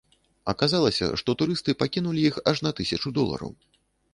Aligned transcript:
Аказалася, 0.53 1.09
што 1.21 1.35
турысты 1.41 1.75
пакінулі 1.81 2.25
іх 2.31 2.41
аж 2.53 2.57
на 2.69 2.75
тысячу 2.81 3.17
долараў. 3.19 3.55